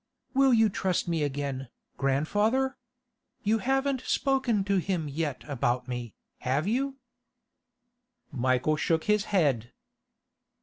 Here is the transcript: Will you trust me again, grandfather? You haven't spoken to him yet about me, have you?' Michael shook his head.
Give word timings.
Will 0.33 0.51
you 0.51 0.67
trust 0.67 1.07
me 1.07 1.21
again, 1.21 1.67
grandfather? 1.95 2.75
You 3.43 3.59
haven't 3.59 4.01
spoken 4.01 4.63
to 4.63 4.77
him 4.77 5.07
yet 5.07 5.43
about 5.47 5.87
me, 5.87 6.15
have 6.39 6.67
you?' 6.67 6.97
Michael 8.31 8.77
shook 8.77 9.03
his 9.03 9.25
head. 9.25 9.73